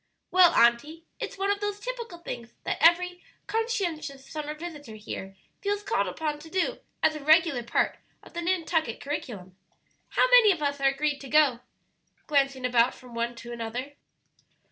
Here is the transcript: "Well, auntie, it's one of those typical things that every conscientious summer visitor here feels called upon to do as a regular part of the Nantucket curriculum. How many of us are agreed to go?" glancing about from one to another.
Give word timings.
"Well, 0.31 0.51
auntie, 0.55 1.05
it's 1.19 1.37
one 1.37 1.51
of 1.51 1.59
those 1.59 1.79
typical 1.79 2.17
things 2.17 2.55
that 2.63 2.79
every 2.81 3.21
conscientious 3.45 4.27
summer 4.27 4.55
visitor 4.55 4.95
here 4.95 5.35
feels 5.61 5.83
called 5.83 6.07
upon 6.07 6.39
to 6.39 6.49
do 6.49 6.79
as 7.03 7.13
a 7.15 7.23
regular 7.23 7.61
part 7.61 7.99
of 8.23 8.33
the 8.33 8.41
Nantucket 8.41 8.99
curriculum. 8.99 9.55
How 10.09 10.25
many 10.31 10.51
of 10.51 10.63
us 10.63 10.81
are 10.81 10.87
agreed 10.89 11.21
to 11.21 11.29
go?" 11.29 11.59
glancing 12.25 12.65
about 12.65 12.95
from 12.95 13.13
one 13.13 13.35
to 13.35 13.51
another. 13.53 13.93